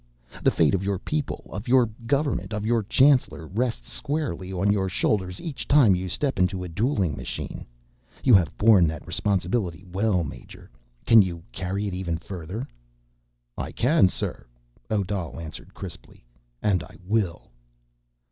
[0.41, 4.89] The fate of your people, of your government, of your chancellor rests squarely on your
[4.89, 7.67] shoulders each time you step into a dueling machine.
[8.23, 10.71] You have borne that responsibility well, major.
[11.05, 12.67] Can you carry it even further?"
[13.55, 14.47] "I can, sir,"
[14.89, 16.25] Odal answered crisply,
[16.63, 17.51] "and I will."